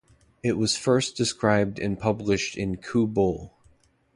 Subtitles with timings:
[0.41, 3.53] It was first described and published in Kew Bull.